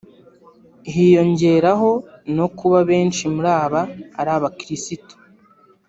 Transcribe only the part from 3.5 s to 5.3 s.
aba ari abakirisitu